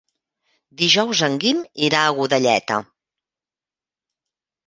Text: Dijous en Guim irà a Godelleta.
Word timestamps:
Dijous 0.81 1.19
en 1.27 1.35
Guim 1.43 1.59
irà 1.89 2.01
a 2.05 2.15
Godelleta. 2.21 2.79